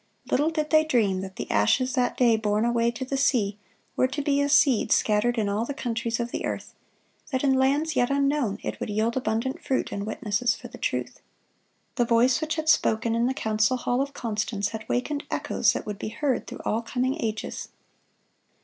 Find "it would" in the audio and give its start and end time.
8.63-8.89